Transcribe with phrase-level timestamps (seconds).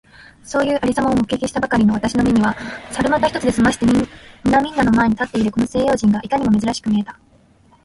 [0.43, 2.55] そういう有様を目撃したばかりの私の眼めには、
[2.91, 3.85] 猿股一つで済まして
[4.43, 7.19] 皆みんなの前に立っているこの西洋人がいかにも珍しく見えた。